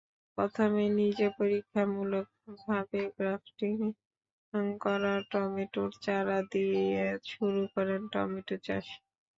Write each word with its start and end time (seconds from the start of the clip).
প্রথমে 0.37 0.83
নিজে 0.99 1.27
পরীক্ষামূলকভাবে 1.37 3.01
গ্রাফটিং 3.17 3.75
করা 4.81 5.13
টমেটোর 5.31 5.89
চারা 6.03 6.39
দিয়ে 6.53 6.95
শুরু 7.31 7.61
করেন 7.73 8.01
টমেটো 8.13 8.55
চাষ। 8.65 8.85